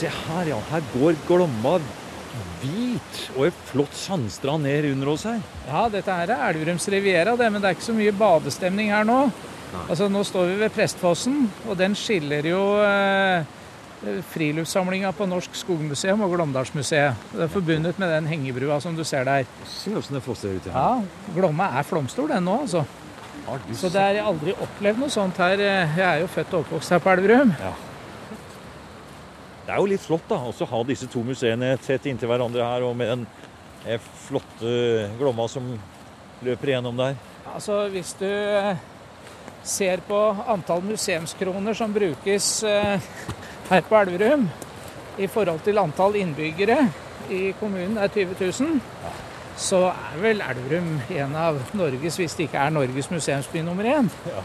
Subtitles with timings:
[0.00, 0.56] Se her, ja.
[0.70, 1.76] Her går Glomma
[2.60, 5.40] hvit og en flott sandstrand ned under oss her.
[5.66, 9.04] Ja, dette her er Elverums riviera, det, men det er ikke så mye badestemning her
[9.08, 9.22] nå.
[9.86, 13.44] Altså, Nå står vi ved Prestfossen, og den skiller jo eh,
[14.32, 17.28] friluftssamlinga på Norsk Skogmuseum og Glåmdalsmuseet.
[17.34, 19.44] Det er forbundet med den hengebrua som du ser der.
[19.68, 20.72] Se åssen det fosser ut.
[20.72, 21.02] Ja,
[21.36, 22.86] Glomma er flomstor, den nå, altså.
[23.76, 25.60] Så det er jeg har aldri opplevd noe sånt her.
[25.60, 27.54] Jeg er jo født og oppvokst her på Elverum.
[29.70, 32.82] Det er jo litt flott da, også ha disse to museene tett inntil hverandre her,
[32.82, 33.20] og med den
[33.86, 34.70] eh, flotte
[35.14, 35.68] Glomma som
[36.42, 37.12] løper igjennom der.
[37.52, 38.80] Altså, hvis du eh,
[39.62, 40.18] ser på
[40.50, 43.06] antall museumskroner som brukes eh,
[43.68, 44.48] her på Elverum
[45.22, 46.80] i forhold til antall innbyggere
[47.30, 48.80] i kommunen er 20 000,
[49.54, 54.10] så er vel Elverum en av Norges, hvis det ikke er Norges museumsby nummer én.
[54.26, 54.42] Ja.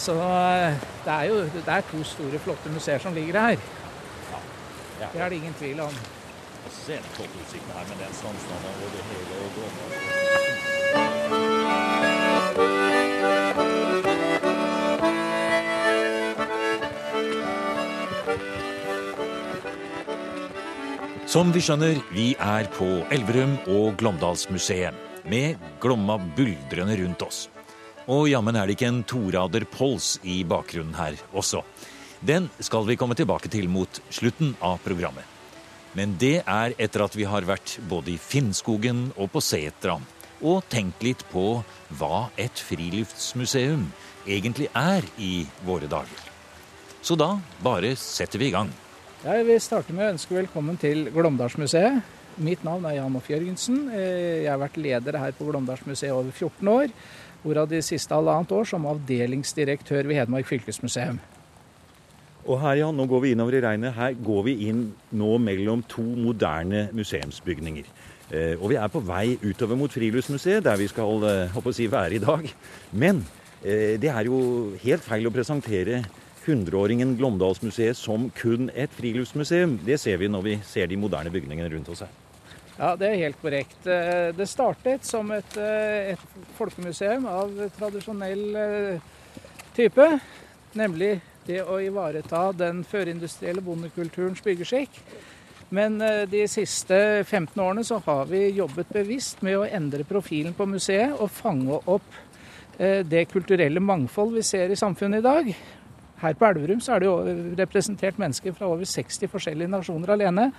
[0.00, 3.68] Så det er jo det er to store, flotte museer som ligger her.
[5.00, 5.08] Ja.
[5.12, 5.94] Det er det ingen tvil om.
[6.68, 9.84] Se den flotte utsikten her med den sandstranda over hele Glomma.
[21.30, 24.94] Som vi skjønner, vi er på Elverum og Glåmdalsmuseet,
[25.30, 27.46] med Glomma buldrende rundt oss.
[28.10, 31.62] Og jammen er det ikke en torader pols i bakgrunnen her også.
[32.20, 35.24] Den skal vi komme tilbake til mot slutten av programmet.
[35.96, 39.96] Men det er etter at vi har vært både i Finnskogen og på Setra,
[40.44, 41.62] og tenkt litt på
[41.96, 43.88] hva et friluftsmuseum
[44.28, 46.28] egentlig er i våre dager.
[47.00, 47.32] Så da
[47.64, 48.68] bare setter vi i gang.
[49.24, 52.04] Jeg vil starte med å ønske velkommen til Glåmdalsmuseet.
[52.40, 53.82] Mitt navn er Jan Off Jørgensen.
[53.92, 56.92] Eh, Jeg har vært leder her på Glåmdalsmuseet over 14 år,
[57.42, 61.20] hvorav de siste halvannet år som avdelingsdirektør ved Hedmark fylkesmuseum.
[62.50, 63.94] Og her, ja, nå går vi innover i regnet.
[63.94, 67.90] Her går vi inn nå mellom to moderne museumsbygninger.
[68.30, 71.86] Eh, og vi er på vei utover mot Friluftsmuseet, der vi skal eh, å si,
[71.90, 72.48] være i dag.
[72.90, 73.22] Men
[73.62, 74.40] eh, det er jo
[74.82, 76.02] helt feil å presentere
[76.40, 79.78] 100-åringen Glåmdalsmuseet som kun et friluftsmuseum.
[79.86, 82.18] Det ser vi når vi ser de moderne bygningene rundt oss her.
[82.80, 83.80] Ja, det er helt korrekt.
[83.86, 86.20] Eh, Det startet som et, eh, et
[86.56, 89.00] folkemuseum av tradisjonell eh,
[89.76, 90.06] type,
[90.74, 95.00] nemlig det å ivareta den førindustrielle bondekulturens byggeskikk.
[95.70, 100.56] Men eh, de siste 15 årene så har vi jobbet bevisst med å endre profilen
[100.56, 102.16] på museet og fange opp
[102.78, 105.52] eh, det kulturelle mangfold vi ser i samfunnet i dag.
[106.20, 110.50] Her på Elverum så er det jo representert mennesker fra over 60 forskjellige nasjoner alene.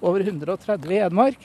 [0.00, 1.42] Over 130 i Hedmark.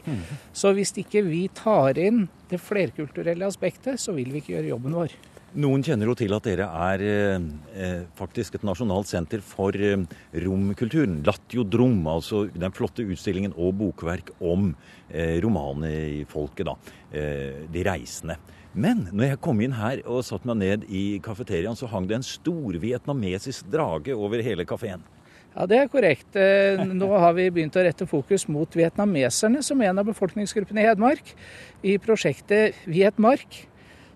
[0.56, 4.96] Så hvis ikke vi tar inn det flerkulturelle aspektet, så vil vi ikke gjøre jobben
[4.96, 5.18] vår.
[5.56, 7.44] Noen kjenner jo til at dere er eh,
[7.80, 10.02] eh, faktisk et nasjonalt senter for eh,
[10.44, 11.22] romkulturen.
[11.24, 14.74] Latjodrom, altså den flotte utstillingen og bokverk om
[15.08, 16.76] eh, romanfolket, da.
[17.16, 18.36] Eh, de reisende.
[18.76, 22.18] Men når jeg kom inn her og satte meg ned i kafeteriaen, så hang det
[22.18, 25.06] en stor vietnamesisk drage over hele kafeen.
[25.56, 26.36] Ja, det er korrekt.
[26.36, 30.90] Eh, Nå har vi begynt å rette fokus mot vietnameserne som en av befolkningsgruppene i
[30.90, 31.32] Hedmark
[31.88, 33.62] i prosjektet Vietmark,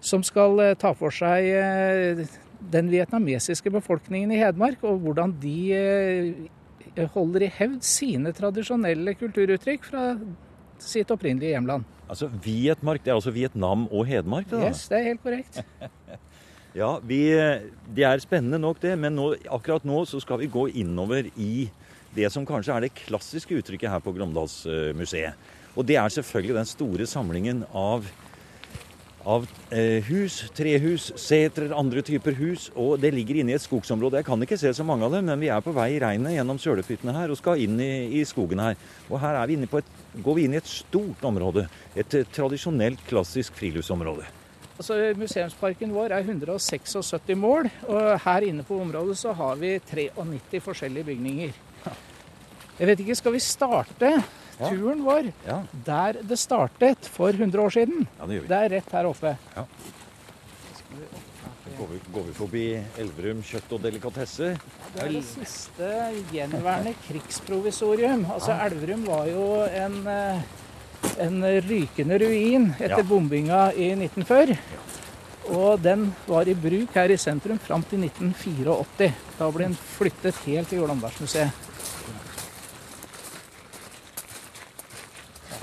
[0.02, 2.24] som skal eh, ta for seg eh,
[2.74, 9.88] den vietnamesiske befolkningen i Hedmark, og hvordan de eh, holder i hevd sine tradisjonelle kulturuttrykk
[9.92, 10.06] fra
[10.80, 11.88] sitt opprinnelige hjemland.
[12.10, 14.50] Altså Vietmark, det er altså Vietnam og Hedmark?
[14.50, 14.64] da?
[14.70, 15.62] Yes, det er helt korrekt.
[16.78, 17.34] Ja, vi,
[17.98, 21.66] det er spennende nok det, men nå, akkurat nå så skal vi gå innover i
[22.14, 25.50] det som kanskje er det klassiske uttrykket her på Glåmdalsmuseet.
[25.74, 28.06] Og det er selvfølgelig den store samlingen av,
[29.28, 32.70] av eh, hus, trehus, setrer, andre typer hus.
[32.80, 34.22] Og det ligger inne i et skogsområde.
[34.22, 36.38] Jeg kan ikke se så mange av dem, men vi er på vei i regnet
[36.38, 38.80] gjennom sølepyttene her og skal inn i, i skogen her.
[39.10, 39.94] Og her er vi et,
[40.24, 41.68] går vi inn i et stort område.
[41.96, 44.28] Et eh, tradisjonelt, klassisk friluftsområde.
[44.80, 50.62] Altså, museumsparken vår er 176 mål, og her inne på området så har vi 93
[50.64, 51.58] forskjellige bygninger.
[52.80, 54.12] Jeg vet ikke, Skal vi starte.
[54.60, 58.08] Turen vår Ja, der det startet for 100 år siden?
[58.20, 58.42] ja det.
[58.48, 59.36] Det er rett her oppe.
[61.80, 62.64] Går vi, går vi forbi
[63.00, 64.50] Elverum kjøtt og delikatesse?
[64.96, 65.92] Det er det siste
[66.34, 68.26] gjenværende krigsprovisorium.
[68.34, 70.42] Altså Elverum var jo en, eh,
[71.24, 71.40] en
[71.70, 73.04] rykende ruin etter Ja.
[73.04, 74.58] bombinga i 1940.
[75.50, 79.14] Og den var i bruk her i sentrum fram til 1984.
[79.40, 81.52] Da ble den flyttet helt til Glåmdalsmuseet.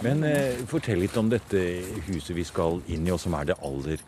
[0.06, 1.62] Men eh, fortell litt om dette
[2.06, 4.02] huset vi skal inn i, og som er det aller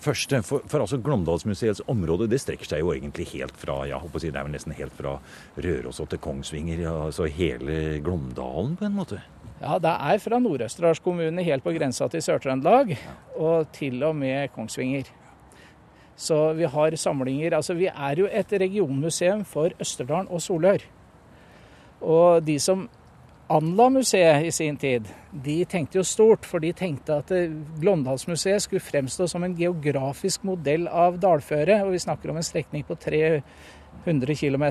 [0.00, 4.20] første, for, for altså Glåmdalsmuseets område det strekker seg jo egentlig helt fra ja, håper
[4.20, 5.16] å si, det er vel nesten helt fra
[5.58, 6.84] Røros og til Kongsvinger.
[6.86, 9.20] Ja, altså hele Glåmdalen på en måte.
[9.60, 12.94] Ja, det er fra Nord-Østerdals kommune helt på grensa til Sør-Trøndelag
[13.36, 15.10] og til og med Kongsvinger.
[16.20, 20.84] Så vi har samlinger Altså, vi er jo et regionmuseum for Østerdalen og Solør.
[22.00, 22.88] Og de som
[23.50, 26.46] anla museet i sin tid, de tenkte jo stort.
[26.46, 27.32] For de tenkte at
[27.80, 31.82] Glåmdalsmuseet skulle fremstå som en geografisk modell av dalføret.
[31.84, 34.66] Og vi snakker om en strekning på 300 km.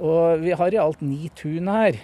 [0.00, 1.98] Og vi har i alt ni tun her.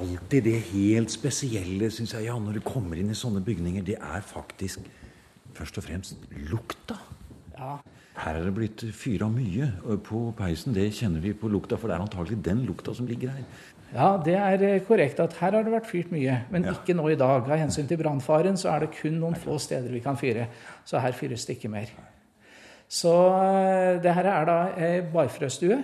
[0.00, 3.84] Alltid det helt spesielle, syns jeg, ja, når du kommer inn i sånne bygninger.
[3.86, 4.84] Det er faktisk
[5.56, 6.96] først og fremst lukta.
[7.58, 7.76] Ja.
[8.22, 9.70] Her er det blitt fyra mye
[10.04, 10.74] på peisen.
[10.76, 13.46] Det kjenner vi på lukta, for det er antagelig den lukta som ligger her.
[13.92, 16.72] Ja, det er eh, korrekt at her har det vært fyrt mye, men ja.
[16.72, 17.44] ikke nå i dag.
[17.44, 20.46] Av hensyn til brannfaren så er det kun noen få steder vi kan fyre.
[20.88, 21.92] Så her fyres det ikke mer.
[22.88, 25.82] Så eh, det her er da ei barfrøstue.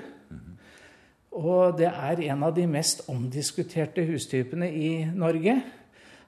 [1.33, 5.59] Og det er en av de mest omdiskuterte hustypene i Norge.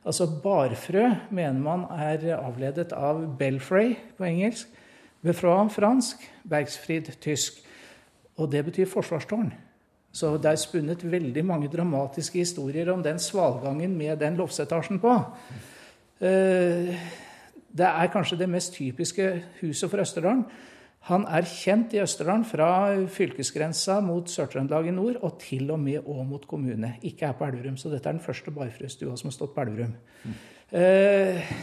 [0.05, 4.69] Altså barfrø mener man er avledet av belfray på engelsk,
[5.23, 7.61] befra fransk, bergsfrid tysk.
[8.41, 9.53] Og det betyr forsvarstårn.
[10.13, 15.13] Så det er spunnet veldig mange dramatiske historier om den svalgangen med den loftsetasjen på.
[16.21, 16.97] Eh,
[17.71, 19.29] det er kanskje det mest typiske
[19.61, 20.45] huset for Østerdalen.
[21.09, 22.69] Han er kjent i Østerdalen fra
[23.09, 26.95] fylkesgrensa mot Sør-Trøndelag i nord og til og med òg mot kommune.
[27.03, 29.95] Ikke her på Elverum, så dette er den første barfrøstua som har stått på Elverum.
[30.25, 30.35] Mm.
[30.77, 31.55] Eh,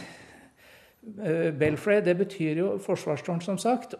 [1.58, 3.94] Belfray det betyr jo forsvarstårn, som sagt,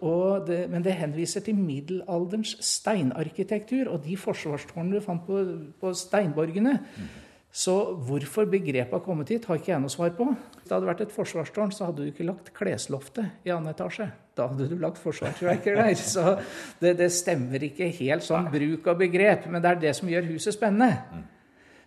[0.46, 5.40] det, men det henviser til middelalderens steinarkitektur og de forsvarstårnene du fant på,
[5.80, 6.78] på steinborgene.
[6.96, 7.08] Mm.
[7.52, 10.26] Så hvorfor begrepet har kommet hit, har ikke jeg noe svar på.
[10.58, 14.10] Hvis det hadde vært et forsvarstårn, så hadde du ikke lagt klesloftet i annen etasje.
[14.38, 15.94] Da hadde du lagt forsvarsverker der.
[16.14, 16.36] Så
[16.80, 20.30] det, det, stemmer ikke helt sånn bruk av begrep, men det er det som gjør
[20.32, 21.24] huset spennende.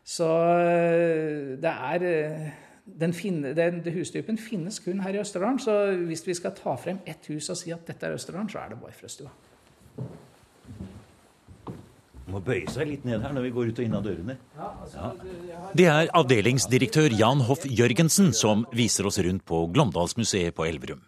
[0.03, 2.49] Så øh, det er øh,
[3.03, 5.77] den, finne, den, Hustypen finnes kun her i Østerdalen, så
[6.07, 8.73] hvis vi skal ta frem ett hus og si at dette er Østerdalen, så er
[8.73, 9.31] det Boifrøstua
[12.31, 14.37] må bøye seg litt ned her når vi går ut og inn av dørene.
[14.57, 15.11] Ja.
[15.77, 21.03] Det er avdelingsdirektør Jan Hoff Jørgensen som viser oss rundt på Glåmdalsmuseet på Elverum.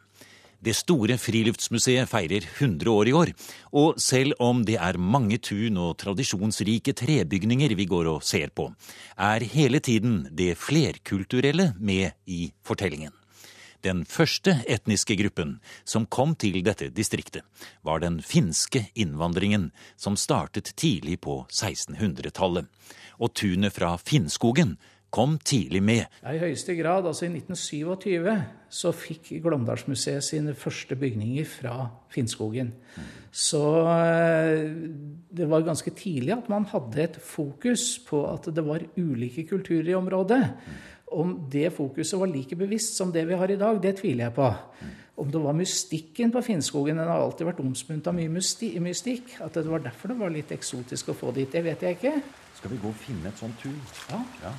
[0.63, 3.31] Det store friluftsmuseet feirer 100 år i år,
[3.75, 8.69] og selv om det er mange tun og tradisjonsrike trebygninger vi går og ser på,
[9.19, 13.11] er hele tiden det flerkulturelle med i fortellingen.
[13.83, 17.43] Den første etniske gruppen som kom til dette distriktet,
[17.83, 22.69] var den finske innvandringen som startet tidlig på 1600-tallet.
[23.19, 24.77] Og tunet fra Finnskogen
[25.13, 26.07] kom tidlig med.
[26.23, 27.05] Ja, I høyeste grad.
[27.05, 28.29] altså I 1927
[28.73, 31.75] så fikk Glåmdalsmuseet sine første bygninger fra
[32.13, 32.73] Finnskogen.
[33.29, 33.61] Så
[33.93, 34.65] eh,
[35.29, 39.93] det var ganske tidlig at man hadde et fokus på at det var ulike kulturer
[39.93, 40.41] i området.
[41.13, 44.33] Om det fokuset var like bevisst som det vi har i dag, det tviler jeg
[44.33, 44.49] på.
[45.21, 49.35] Om det var mystikken på Finnskogen Den har alltid vært omspunnet av mye mystikk.
[49.45, 52.15] At det var derfor det var litt eksotisk å få dit, det vet jeg ikke.
[52.57, 53.77] Skal vi gå og finne et sånt tun?
[54.09, 54.23] Ja.
[54.41, 54.53] ja.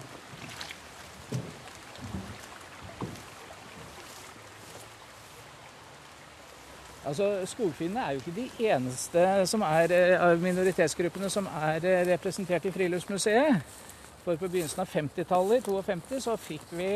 [7.04, 12.04] Altså, Skogfinnene er jo ikke de eneste som er, eh, av minoritetsgruppene som er eh,
[12.08, 13.80] representert i Friluftsmuseet.
[14.24, 16.88] For på begynnelsen av 50-tallet, i 52, så fikk vi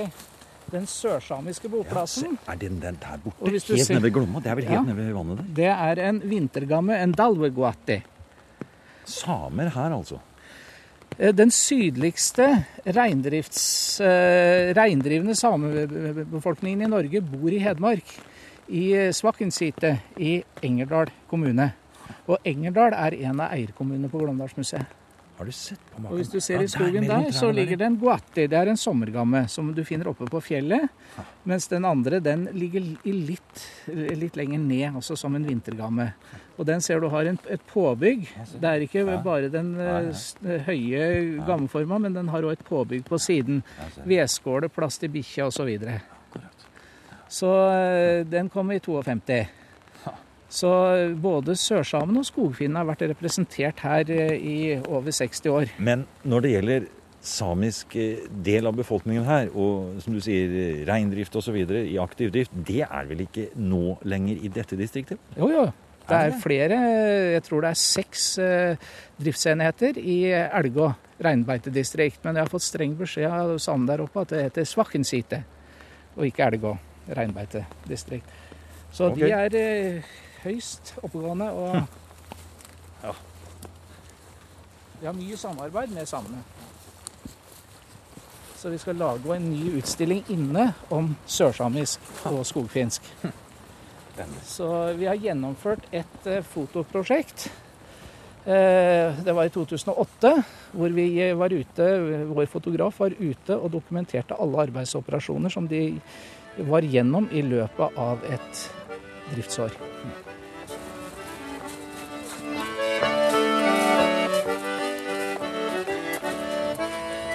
[0.72, 2.38] den sørsamiske boplassen.
[2.38, 3.50] Ja, er den, den der borte?
[3.50, 4.40] Helt ser, nede ved Glomma?
[4.40, 5.52] Det er vel helt ja, nede ved vannet der?
[5.60, 7.98] Det er en vintergamme, en dalveguati.
[9.04, 10.22] Samer her, altså?
[11.18, 12.48] Eh, den sydligste
[12.96, 14.00] reindrifts,
[14.80, 18.16] reindrivende samebefolkningen i Norge bor i Hedmark.
[18.68, 21.70] I Svakinsite i Engerdal kommune.
[22.28, 24.98] Og Engerdal er en av eierkommunene på Glåmdalsmuseet.
[25.38, 26.12] Har du sett på maken?
[26.12, 28.48] Og Hvis du ser ja, i skogen der, der så ligger det en guatti.
[28.50, 30.88] Det er en sommergamme som du finner oppe på fjellet.
[31.14, 31.24] Ja.
[31.46, 36.10] Mens den andre den ligger litt, litt, lenger ned, også som en vintergamme.
[36.58, 38.26] Og den ser du har en, et påbygg.
[38.58, 39.20] Det er ikke ja.
[39.22, 40.10] bare den uh,
[40.66, 41.08] høye
[41.46, 43.62] gammeforma, men den har òg et påbygg på siden.
[44.10, 45.76] Vedskåle, plass til bikkja osv.
[47.28, 49.46] Så, uh, den kom i 52.
[50.48, 50.68] Så
[51.20, 55.74] både sørsamene og skogfinnene har vært representert her eh, i over 60 år.
[55.76, 56.86] Men når det gjelder
[57.28, 61.58] samisk eh, del av befolkningen her, og som du sier, reindrift osv.
[61.68, 65.20] i aktiv drift, det er vel ikke nå lenger i dette distriktet?
[65.36, 65.68] Jo, jo.
[66.08, 66.76] Det er flere,
[67.34, 68.88] jeg tror det er seks eh,
[69.20, 70.88] driftsenheter i Elgå
[71.20, 72.22] reinbeitedistrikt.
[72.24, 75.44] Men jeg har fått streng beskjed av samene der oppe at det heter Svakkensite,
[76.16, 76.78] og ikke Elgå
[77.16, 78.36] reinbeitedistrikt.
[78.92, 79.26] Så okay.
[79.26, 81.74] de er eh, høyst oppegående og
[83.04, 83.12] ja.
[84.98, 86.40] Vi har mye samarbeid med samene.
[88.58, 93.04] Så vi skal lage en ny utstilling inne om sørsamisk og skogfinsk.
[94.42, 97.46] Så vi har gjennomført et eh, fotoprosjekt.
[98.48, 100.32] Eh, det var i 2008,
[100.72, 101.06] hvor vi
[101.38, 101.86] var ute,
[102.32, 106.00] vår fotograf var ute og dokumenterte alle arbeidsoperasjoner som de
[106.58, 108.64] var gjennom i løpet av et
[109.34, 109.76] driftsår.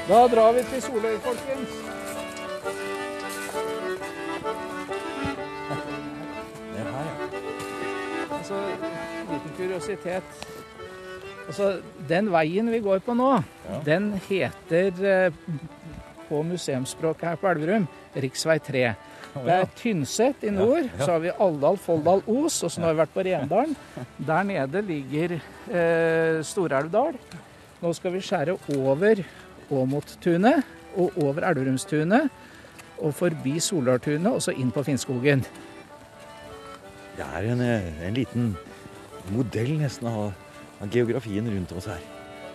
[0.07, 1.77] Da drar vi til Soløy, folkens.
[6.73, 7.15] Det her, ja.
[8.37, 8.59] Altså,
[9.31, 10.43] liten kuriositet.
[11.47, 11.69] Altså,
[12.09, 13.31] den veien vi går på nå,
[13.69, 13.79] ja.
[13.85, 15.39] den heter eh,
[16.27, 18.59] på museumsspråket her på Elverum rv.
[18.67, 18.85] 3.
[19.33, 22.93] Det er Tynset i nord, så har vi Aldal, Folldal, Os, og så nå har
[22.93, 23.75] vi vært på Rendalen.
[24.27, 27.17] Der nede ligger eh, Storelvdal.
[27.81, 29.23] Nå skal vi skjære over
[29.73, 30.63] Åmottunet
[30.93, 32.29] og over Elverumstunet
[33.01, 35.41] og forbi Solartunet og så inn på Finnskogen.
[37.17, 38.57] Det er en, eh, en liten
[39.31, 40.33] modell nesten av,
[40.81, 41.99] av, geografien rundt oss her.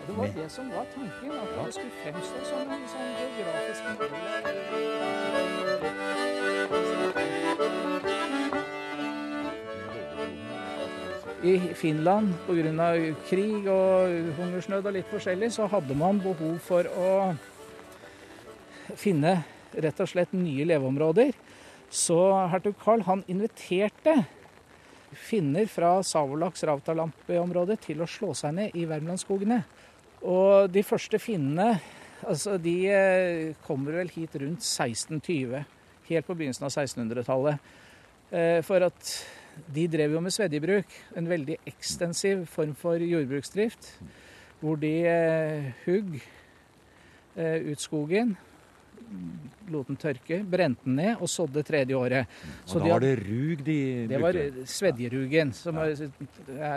[0.07, 6.28] Det var det som var tanken, at det skulle fremstå som en sånn geografisk modell.
[11.49, 12.89] I Finland pga.
[13.29, 17.13] krig og hungersnød og litt forskjellig, så hadde man behov for å
[18.99, 19.39] finne
[19.73, 21.33] rett og slett nye leveområder.
[21.89, 22.19] Så
[22.53, 24.17] hertug Karl han inviterte
[25.17, 29.63] finner fra Savolaks-Rautalampi-området til å slå seg ned i Värmlandsskogene.
[30.29, 31.79] Og de første finnene
[32.27, 35.78] altså eh, kommer vel hit rundt 1620.
[36.09, 37.69] Helt på begynnelsen av 1600-tallet.
[38.31, 39.13] Eh, for at
[39.75, 43.95] de drev jo med svedjebruk, en veldig ekstensiv form for jordbruksdrift.
[44.61, 46.19] Hvor de eh, hugg
[47.37, 48.37] eh, ut skogen,
[49.71, 52.29] lot den tørke, brente den ned og sådde tredje året.
[52.65, 54.13] Og Så da var det rug de brukte?
[54.13, 55.87] Det var svedjerugen, som ja.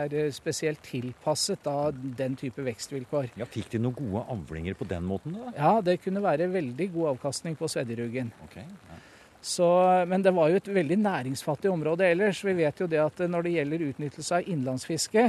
[0.06, 3.32] er spesielt tilpasset da den type vekstvilkår.
[3.42, 5.36] Ja, Fikk de noen gode avlinger på den måten?
[5.40, 5.54] da?
[5.58, 8.32] Ja, det kunne være veldig god avkastning på svedjerugen.
[8.48, 9.00] Okay, ja.
[9.42, 9.68] Så,
[10.08, 12.44] men det var jo et veldig næringsfattig område ellers.
[12.46, 15.24] Vi vet jo det at når det gjelder utnyttelse av innlandsfiske,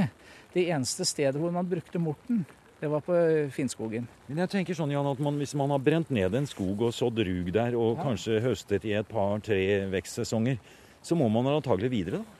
[0.53, 2.43] det eneste stedet hvor man brukte morten,
[2.83, 3.15] det var på
[3.55, 4.05] Finnskogen.
[4.27, 6.93] Men jeg tenker sånn, Jan, at man, Hvis man har brent ned en skog og
[6.93, 8.05] sådd rug der, og ja.
[8.05, 9.59] kanskje høstet i et par-tre
[9.93, 10.59] vekstsesonger,
[11.03, 12.39] så må man antagelig videre, da?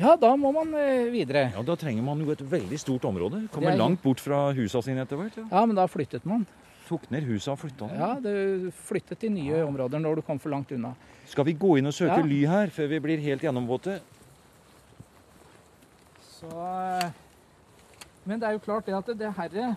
[0.00, 1.50] Ja, da må man eh, videre.
[1.54, 3.44] Ja, Da trenger man jo et veldig stort område.
[3.52, 3.80] Kommer er...
[3.80, 5.36] langt bort fra husa sine etter hvert.
[5.36, 5.44] Ja.
[5.52, 6.46] ja, men da flyttet man
[6.90, 7.98] tok ned huset og flytta det?
[8.00, 10.92] Ja, det flyttet til nye områder når du kom for langt unna.
[11.30, 12.26] Skal vi gå inn og søke ja.
[12.26, 14.00] ly her, før vi blir helt gjennomvåte?
[16.40, 17.10] Så eh,
[18.24, 19.70] Men det er jo klart det at det herre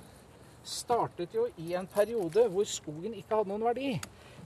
[0.64, 3.98] startet jo i en periode hvor skogen ikke hadde noen verdi.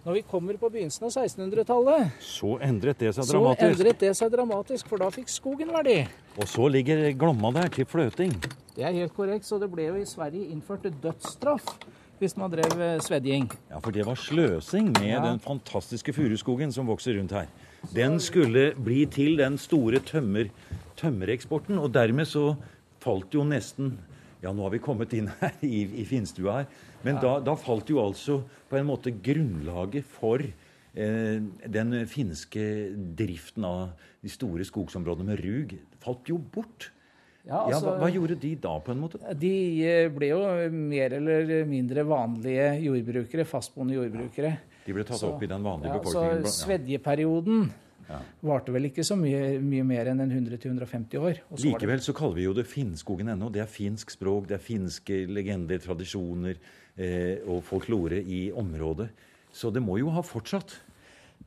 [0.08, 3.60] Når vi kommer på begynnelsen av 1600-tallet, så endret det seg dramatisk.
[3.60, 5.98] Så endret det seg dramatisk, For da fikk skogen verdi.
[6.38, 8.32] Og så ligger Glomma der til fløting.
[8.78, 9.46] Det er helt korrekt.
[9.46, 11.74] Så det ble jo i Sverige innført dødsstraff
[12.22, 13.48] hvis man drev eh, svedjing.
[13.70, 15.22] Ja, for det var sløsing med ja.
[15.24, 17.50] den fantastiske furuskogen som vokser rundt her.
[17.94, 20.50] Den skulle bli til den store tømmer,
[20.98, 22.52] tømmereksporten, og dermed så
[23.04, 23.98] falt jo nesten
[24.38, 26.68] Ja, nå har vi kommet inn her i, i finstua her,
[27.02, 27.22] men ja.
[27.24, 32.68] da, da, falt jo altså på en måte grunnlaget for eh, den finske
[33.18, 35.74] driften av de store skogsområdene med rug
[36.06, 36.92] falt jo bort.
[37.48, 39.20] Ja, altså, ja, hva, hva, gjorde de da, på en måte?
[39.39, 39.51] De
[39.88, 40.39] eh, ble jo
[40.75, 43.46] mer eller mindre vanlige jordbrukere.
[43.48, 44.54] Fastboende jordbrukere.
[44.84, 46.48] De ble tatt så, opp i den vanlige ja, befolkningen?
[46.48, 47.70] Så svedjeperioden
[48.08, 48.20] ja.
[48.50, 51.39] varte vel ikke så mye, mye mer enn 100-150 år.
[51.63, 53.51] Likevel så kaller vi jo det Finnskogen ennå.
[53.54, 59.10] Det er finsk språk, det er finske legender, tradisjoner eh, og folklore i området.
[59.56, 60.77] Så det må jo ha fortsatt?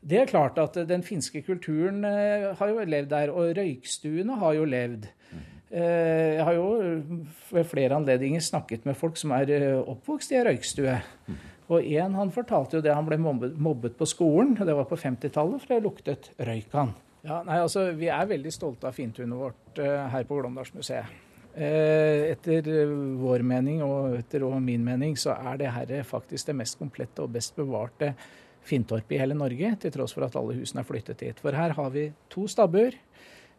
[0.01, 4.57] Det er klart at den finske kulturen eh, har jo levd der, og røykstuene har
[4.57, 5.09] jo levd.
[5.31, 5.49] Mm.
[5.71, 6.67] Eh, jeg har jo
[7.53, 10.97] ved flere anledninger snakket med folk som er eh, oppvokst i ei røykstue.
[11.71, 14.99] Og en han fortalte jo det han ble mobbet på skolen, og det var på
[14.99, 16.95] 50-tallet, for det luktet røyk han.
[17.23, 21.29] Ja, nei, altså, Vi er veldig stolte av fintunet vårt her på Glåmdalsmuseet.
[21.51, 22.67] Eh, etter
[23.19, 27.33] vår mening og etter min mening så er det her faktisk det mest komplette og
[27.35, 28.13] best bevarte
[28.67, 31.39] fintorpet i hele Norge, til tross for at alle husene er flyttet dit.
[31.43, 32.95] For her har vi to stabber.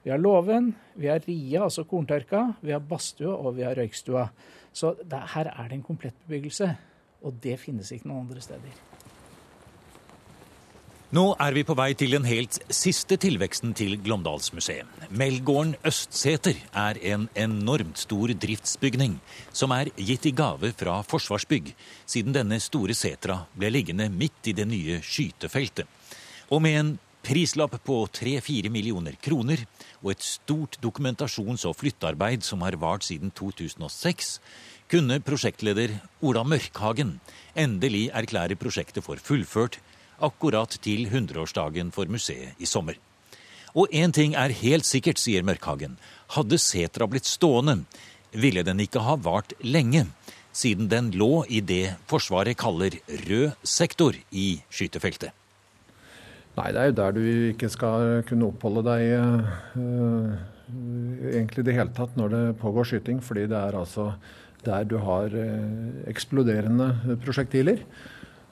[0.04, 4.30] Vi har låven, vi har ria, altså korntørka, vi har badstua og vi har røykstua.
[4.74, 6.72] Så det, her er det en komplett bebyggelse.
[7.22, 8.80] Og det finnes ikke noen andre steder.
[11.12, 14.88] Nå er vi på vei til den helt siste tilveksten til Glåmdalsmuseet.
[15.12, 19.18] Melgården Østseter er en enormt stor driftsbygning
[19.52, 21.74] som er gitt i gave fra Forsvarsbygg,
[22.08, 25.84] siden denne store setra ble liggende midt i det nye skytefeltet.
[26.48, 26.94] Og med en
[27.26, 29.64] prislapp på 3-4 millioner kroner
[30.02, 34.40] og et stort dokumentasjons- og flyttearbeid som har vart siden 2006,
[34.92, 37.20] kunne prosjektleder Ola Mørkhagen
[37.56, 39.80] endelig erklære prosjektet for fullført
[40.22, 42.98] akkurat til 100-årsdagen for museet i sommer.
[43.74, 45.96] Og én ting er helt sikkert, sier Mørkhagen.
[46.36, 47.86] Hadde setra blitt stående,
[48.32, 50.08] ville den ikke ha vart lenge,
[50.52, 55.32] siden den lå i det Forsvaret kaller rød sektor i skytefeltet.
[56.58, 57.22] Nei, det er jo der du
[57.54, 59.12] ikke skal kunne oppholde deg
[59.80, 60.32] uh,
[61.32, 63.22] egentlig i det hele tatt når det pågår skyting.
[63.24, 64.12] Fordi det er altså
[64.66, 67.86] der du har uh, eksploderende prosjektiler.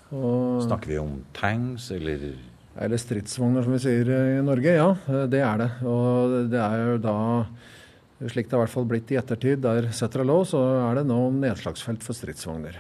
[0.10, 2.32] Og, Snakker vi om tanks, eller
[2.80, 4.08] Eller stridsvogner, som vi sier
[4.40, 4.72] i Norge.
[4.78, 4.94] Ja,
[5.28, 5.72] det er det.
[5.84, 7.18] Og det er jo da,
[8.24, 11.10] slik det har i hvert fall blitt i ettertid, der setter lå, så er det
[11.10, 12.80] nå nedslagsfelt for stridsvogner.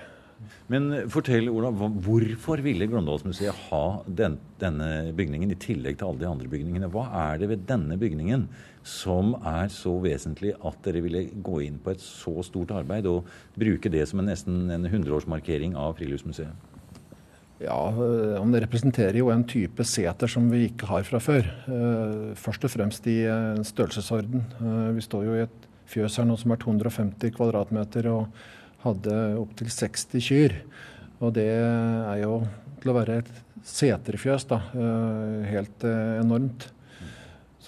[0.69, 6.27] Men fortell, Ola, hvorfor ville Glåmdalsmuseet ha den, denne bygningen i tillegg til alle de
[6.29, 6.91] andre bygningene?
[6.93, 8.45] Hva er det ved denne bygningen
[8.85, 13.25] som er så vesentlig at dere ville gå inn på et så stort arbeid og
[13.57, 16.69] bruke det som en nesten en 100-årsmarkering av Friluftsmuseet?
[17.59, 21.49] Ja, Det Han representerer jo en type seter som vi ikke har fra før.
[21.65, 24.45] Eh, først og fremst i en størrelsesorden.
[24.61, 28.29] Eh, vi står jo i et fjøs her nå som er 250 kvadratmeter og
[28.85, 30.57] hadde opptil 60 kyr.
[31.19, 32.41] Og det er jo
[32.79, 33.31] til å være et
[33.67, 34.61] seterfjøs, da.
[35.51, 36.69] Helt enormt.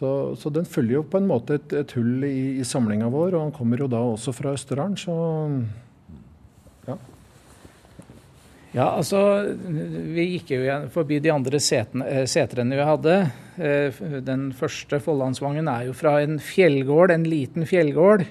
[0.02, 3.36] Så, så, den følger jo på en måte et, et hull i, i samlinga vår,
[3.36, 5.14] og han kommer jo da også fra Østerdalen, så
[6.88, 6.96] Ja,
[8.72, 9.20] Ja, altså
[9.76, 13.16] Vi gikk jo forbi de andre eh, setrene vi hadde.
[13.60, 18.24] Eh, den første Follandsvangen er jo fra en fjellgård, en liten fjellgård.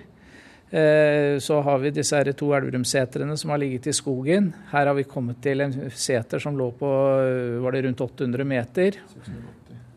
[0.71, 4.53] Eh, så har vi disse her to Elverumsetrene som har ligget i skogen.
[4.71, 6.91] Her har vi kommet til en seter som lå på
[7.65, 9.01] var det rundt 800 meter.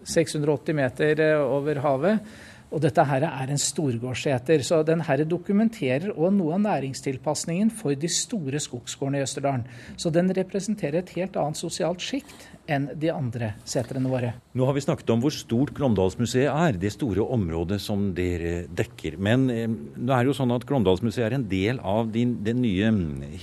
[0.04, 2.34] 680 meter over havet.
[2.74, 4.64] Og dette her er en storgårdseter.
[4.66, 9.68] Så den her dokumenterer òg noe av næringstilpasningen for de store skogsgårdene i Østerdalen.
[9.98, 14.34] Så den representerer et helt annet sosialt sjikt enn de andre setrene våre.
[14.58, 19.20] Nå har vi snakket om hvor stort Glåmdalsmuseet er, det store området som dere dekker.
[19.22, 22.56] Men eh, nå er det jo sånn at Glåmdalsmuseet er en del av din, det
[22.58, 22.90] nye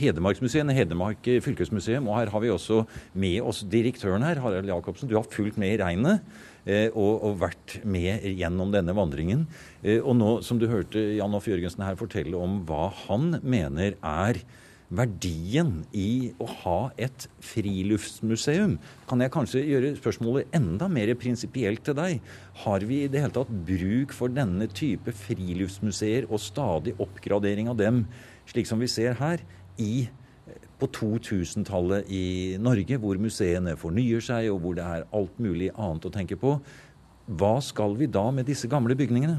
[0.00, 2.08] Hedmarksmuseet, Hedmark fylkesmuseum.
[2.08, 5.10] Og her har vi også med oss direktøren her, Harald Jacobsen.
[5.10, 6.24] Du har fulgt med i regnet.
[6.68, 9.46] Eh, og, og, vært med gjennom denne vandringen.
[9.82, 13.96] Eh, og nå, som du hørte Jan Off Jørgensen her fortelle om hva han mener
[13.96, 14.42] er
[14.90, 18.74] verdien i å ha et friluftsmuseum,
[19.08, 22.18] kan jeg kanskje gjøre spørsmålet enda mer prinsipielt til deg.
[22.64, 27.78] Har vi i det hele tatt bruk for denne type friluftsmuseer og stadig oppgradering av
[27.78, 28.04] dem,
[28.50, 29.46] slik som vi ser her,
[29.80, 30.10] i
[30.80, 36.08] på 2000-tallet i Norge, hvor museene fornyer seg, og hvor det er alt mulig annet
[36.08, 36.56] å tenke på.
[37.30, 39.38] Hva skal vi da med disse gamle bygningene?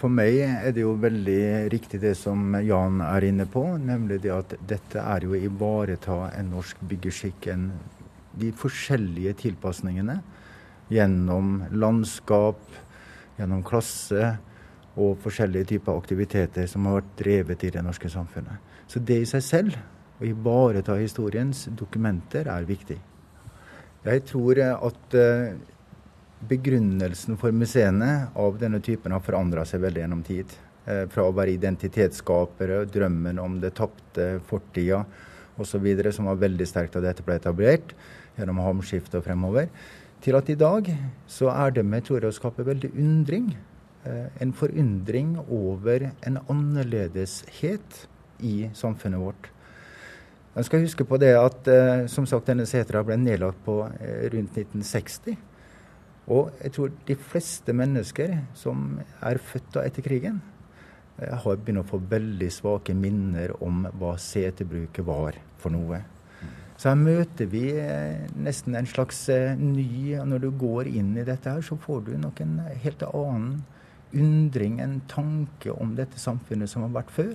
[0.00, 4.32] For meg er det jo veldig riktig det som Jan er inne på, nemlig det
[4.32, 7.50] at dette er jo å ivareta en norsk byggeskikk.
[8.34, 10.16] de forskjellige tilpasningene
[10.90, 12.58] gjennom landskap,
[13.38, 14.38] gjennom klasse
[14.96, 18.73] og forskjellige typer aktiviteter som har vært drevet i det norske samfunnet.
[18.94, 19.76] Så det i seg selv,
[20.22, 22.94] å ivareta historiens dokumenter, er viktig.
[24.04, 25.56] Jeg tror at eh,
[26.46, 30.54] begrunnelsen for museene av denne typen har forandra seg veldig gjennom tid.
[30.86, 35.02] Eh, fra å være identitetsskapere, drømmen om det tapte fortida
[35.58, 37.98] osv., som var veldig sterkt da dette ble etablert,
[38.38, 39.74] gjennom hamskiftet og fremover,
[40.22, 40.94] til at i dag
[41.26, 43.50] så er det med tror jeg, å skape veldig undring.
[44.06, 48.04] Eh, en forundring over en annerledeshet
[48.40, 49.50] i samfunnet vårt.
[50.54, 54.28] Man skal huske på det at eh, som sagt, denne setra ble nedlagt på eh,
[54.30, 55.36] rundt 1960.
[56.30, 60.40] Og jeg tror de fleste mennesker som er født etter krigen,
[61.18, 66.04] eh, har begynt å få veldig svake minner om hva seterbruket var for noe.
[66.76, 71.26] Så her møter vi eh, nesten en slags eh, ny Når du går inn i
[71.26, 73.62] dette her, så får du nok en helt annen
[74.14, 77.34] undring, en tanke om dette samfunnet som har vært før.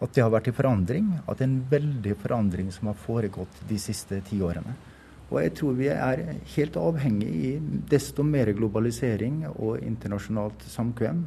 [0.00, 1.10] At det har vært i forandring.
[1.26, 4.76] At det er en veldig forandring som har foregått de siste ti årene.
[5.30, 6.24] Og jeg tror vi er
[6.56, 7.50] helt avhengig i
[7.90, 11.22] desto mer globalisering og internasjonalt samkvem,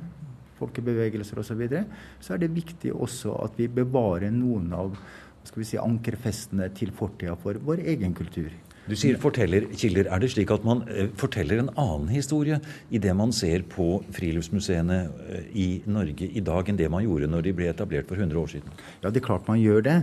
[0.60, 1.86] folkebevegelser osv., så, videre,
[2.20, 4.98] så er det viktig også at vi bevarer noen av
[5.44, 8.52] skal vi si, ankerfestene til fortida for vår egen kultur.
[8.84, 10.10] Du sier fortellerkilder.
[10.12, 12.58] Er det slik at man eh, forteller en annen historie
[12.92, 14.98] i det man ser på friluftsmuseene
[15.32, 18.42] eh, i Norge i dag, enn det man gjorde når de ble etablert for 100
[18.42, 18.76] år siden?
[19.00, 19.96] Ja, det er klart man gjør det.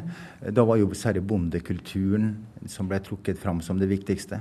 [0.56, 2.32] Da var jo særlig bondekulturen
[2.72, 4.40] som ble trukket fram som det viktigste.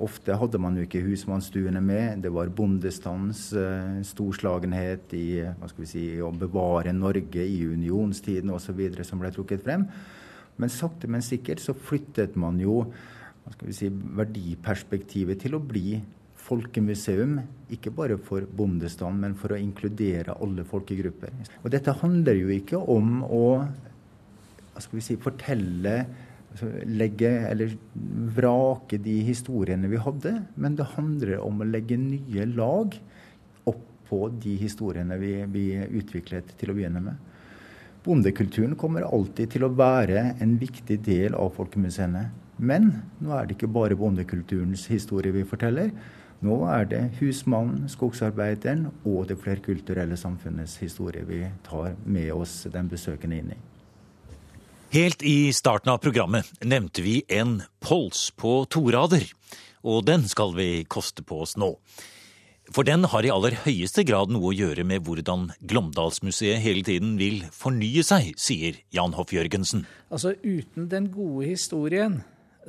[0.00, 2.22] Ofte hadde man jo ikke husmannsstuene med.
[2.22, 5.42] Det var bondestans, uh, storslagenhet i,
[5.84, 8.80] si, å bevare Norge i unionstiden osv.
[9.04, 9.84] som ble trukket frem.
[10.56, 12.86] Men sakte, men sikkert så flyttet man jo
[13.52, 16.00] skal vi si, verdiperspektivet til å bli
[16.40, 17.36] folkemuseum,
[17.74, 21.34] ikke bare for bondestand, men for å inkludere alle folkegrupper.
[21.62, 23.44] Og dette handler jo ikke om å
[24.80, 25.94] si, fortelle
[26.50, 27.76] altså legge eller
[28.34, 32.96] vrake de historiene vi hadde, men det handler om å legge nye lag
[33.70, 35.66] opp på de historiene vi, vi
[36.00, 37.26] utviklet til å begynne med.
[38.00, 42.30] Bondekulturen kommer alltid til å være en viktig del av folkemuseene.
[42.60, 42.90] Men
[43.24, 45.94] nå er det ikke bare bondekulturens historie vi forteller.
[46.44, 52.88] Nå er det husmannen, skogsarbeideren og det flerkulturelle samfunnets historie vi tar med oss den
[52.92, 53.58] besøkende inn i.
[54.90, 59.28] Helt i starten av programmet nevnte vi en pols på to rader,
[59.86, 61.76] og den skal vi koste på oss nå.
[62.70, 67.16] For den har i aller høyeste grad noe å gjøre med hvordan Glåmdalsmuseet hele tiden
[67.18, 69.84] vil fornye seg, sier Jan Hoff Jørgensen.
[70.10, 72.20] Altså uten den gode historien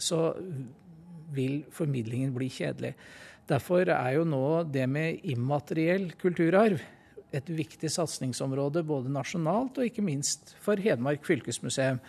[0.02, 0.32] så
[1.32, 2.96] vil formidlingen bli kjedelig.
[3.50, 6.82] Derfor er jo nå det med immateriell kulturarv
[7.32, 12.02] et viktig satsingsområde både nasjonalt og ikke minst for Hedmark fylkesmuseum.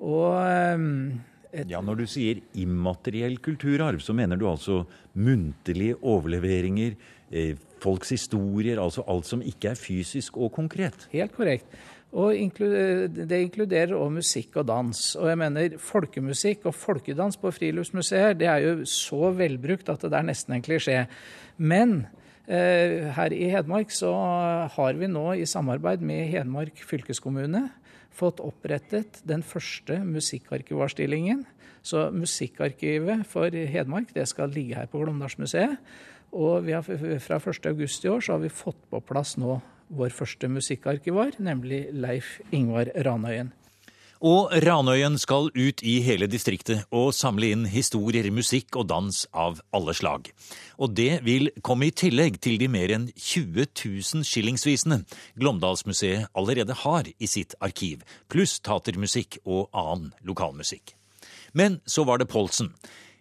[0.00, 1.20] Og ehm,
[1.66, 4.84] ja, Når du sier immateriell kulturarv, så mener du altså
[5.18, 6.94] muntlige overleveringer,
[7.32, 11.08] eh, folks historier, altså alt som ikke er fysisk og konkret?
[11.10, 11.66] Helt korrekt.
[12.10, 15.02] Og det inkluderer òg musikk og dans.
[15.14, 20.18] Og jeg mener folkemusikk og folkedans på friluftsmuseer det er jo så velbrukt at det
[20.18, 21.04] er nesten en klisjé.
[21.56, 22.08] Men
[22.50, 24.10] eh, her i Hedmark så
[24.74, 27.68] har vi nå i samarbeid med Hedmark fylkeskommune
[28.10, 31.44] fått opprettet den første musikkarkivarstillingen.
[31.82, 35.78] Så musikkarkivet for Hedmark det skal ligge her på Glåmdalsmuseet.
[36.34, 36.82] Og har,
[37.22, 37.70] fra 1.8
[38.04, 42.92] i år så har vi fått på plass nå vår første musikkarkivar, nemlig Leif Ingvar
[43.04, 43.52] Ranøyen.
[44.20, 49.62] Og Ranøyen skal ut i hele distriktet og samle inn historier, musikk og dans av
[49.72, 50.28] alle slag.
[50.76, 55.00] Og det vil komme i tillegg til de mer enn 20 000 skillingsvisene
[55.40, 60.92] Glåmdalsmuseet allerede har i sitt arkiv, pluss tatermusikk og annen lokalmusikk.
[61.56, 62.74] Men så var det Polsen.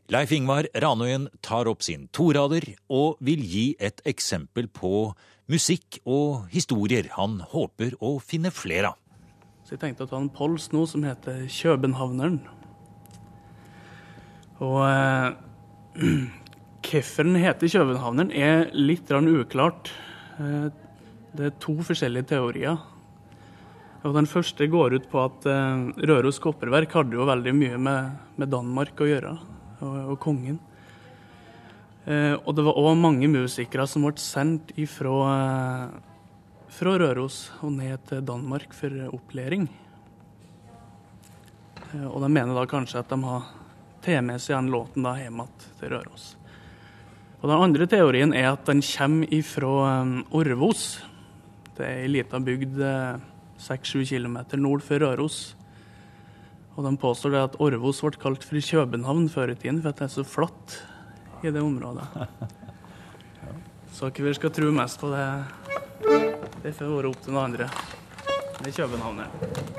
[0.09, 5.11] Leif Ingvar Ranøyen tar opp sin torader og vil gi et eksempel på
[5.53, 8.97] musikk og historier han håper å finne flere av.
[9.61, 12.39] Så jeg tenkte å ta en pols nå som heter 'Kjøbenhavneren'.
[14.65, 15.29] Og eh,
[16.89, 19.93] hvorfor den heter 'Kjøbenhavneren' er litt uklart.
[20.39, 20.73] Eh,
[21.37, 22.81] det er to forskjellige teorier.
[24.01, 28.17] Og Den første går ut på at eh, Røros Kopperverk hadde jo veldig mye med,
[28.41, 29.37] med Danmark å gjøre,
[29.81, 30.59] og, og kongen.
[32.09, 36.31] Eh, og det var òg mange musikere som ble sendt ifra, eh,
[36.73, 39.67] fra Røros og ned til Danmark for opplæring.
[41.93, 43.51] Eh, og de mener da kanskje at de har
[44.01, 45.43] tatt med seg den låten da hjem
[45.79, 46.35] til Røros.
[47.41, 50.99] Og Den andre teorien er at den kommer ifra Orvos.
[51.77, 52.81] Det er ei lita bygd
[53.55, 55.55] seks-sju kilometer nord for Røros.
[56.79, 59.99] Og De påstår det at Orvos ble kalt for København før i tiden, for at
[59.99, 60.77] det er så flatt
[61.43, 62.07] i det området.
[63.99, 65.25] Så hva vi skal tro mest på, det,
[66.63, 67.67] det får være opp til noen andre.
[68.61, 69.25] Det er København.
[69.43, 69.78] Du